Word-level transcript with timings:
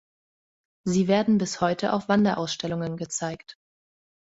Sie 0.83 1.07
werden 1.07 1.37
bis 1.37 1.61
heute 1.61 1.93
auf 1.93 2.09
Wanderausstellungen 2.09 2.97
gezeigt. 2.97 3.59